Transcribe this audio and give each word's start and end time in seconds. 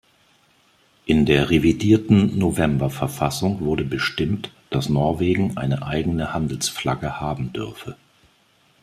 In 1.05 1.27
der 1.27 1.51
revidierten 1.51 2.35
Novemberverfassung 2.35 3.59
wurde 3.59 3.83
bestimmt, 3.85 4.51
dass 4.71 4.89
Norwegen 4.89 5.57
eine 5.57 5.85
eigene 5.85 6.33
Handelsflagge 6.33 7.19
haben 7.21 7.53
dürfe. 7.53 7.95